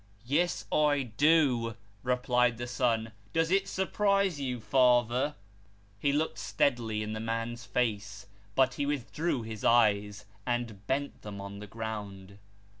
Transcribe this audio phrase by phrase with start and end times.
[0.25, 5.35] "Yes, I do," replied the son." Does it surprise you, father?"
[5.99, 8.25] He looked steadily in the man's face,
[8.55, 12.39] but he withdrew his eyes, and bent them on the ground.